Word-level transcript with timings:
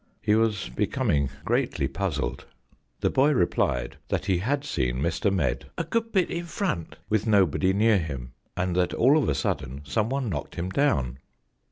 He 0.19 0.33
was 0.33 0.67
becoming 0.69 1.29
gre&tly 1.45 1.85
puzzled. 1.87 2.47
The 3.01 3.11
boy 3.11 3.33
replied 3.33 3.97
that 4.07 4.25
he 4.25 4.39
had 4.39 4.65
seen 4.65 4.95
Mr. 4.95 5.31
Medd 5.31 5.67
"a 5.77 5.83
good 5.83 6.11
bit 6.11 6.31
in 6.31 6.45
front," 6.45 6.95
with 7.07 7.27
nobody 7.27 7.71
near 7.71 7.99
him, 7.99 8.31
and 8.57 8.75
that 8.75 8.95
all 8.95 9.15
of 9.15 9.29
a 9.29 9.35
sudden 9.35 9.81
someone 9.85 10.27
knocked 10.27 10.55
him 10.55 10.71
down. 10.71 11.19